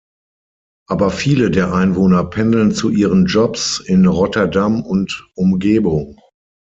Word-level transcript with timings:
Aber 0.89 1.11
viele 1.11 1.51
der 1.51 1.73
Einwohner 1.75 2.23
pendeln 2.25 2.71
zu 2.73 2.89
ihren 2.89 3.27
Jobs 3.27 3.79
in 3.85 4.07
Rotterdam 4.07 4.81
und 4.83 5.29
Umgebung. 5.35 6.19